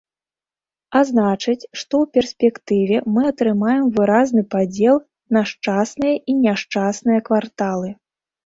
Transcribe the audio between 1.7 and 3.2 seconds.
што ў перспектыве